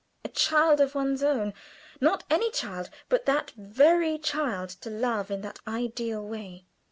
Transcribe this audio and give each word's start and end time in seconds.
A 0.25 0.29
child 0.29 0.81
of 0.81 0.95
one's 0.95 1.21
own 1.21 1.53
not 1.99 2.23
any 2.27 2.49
child, 2.49 2.89
but 3.07 3.27
that 3.27 3.51
very 3.51 4.17
child 4.17 4.69
to 4.81 4.89
love 4.89 5.29
in 5.29 5.41
that 5.41 5.59
ideal 5.67 6.27
way. 6.27 6.65